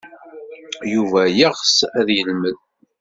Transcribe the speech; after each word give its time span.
Yuba 0.93 1.21
yeɣs 1.37 1.75
ad 1.99 2.07
yelmed. 2.15 2.57